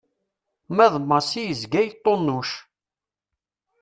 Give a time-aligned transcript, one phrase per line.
[0.75, 2.49] Ma d Massi yezga yeṭṭunuc.